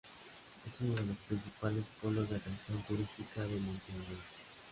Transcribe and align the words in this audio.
Es 0.67 0.81
uno 0.81 0.95
de 0.95 1.05
los 1.05 1.17
principales 1.27 1.85
polos 2.01 2.27
de 2.27 2.35
atracción 2.37 2.81
turística 2.87 3.41
de 3.41 3.55
Montevideo. 3.59 4.17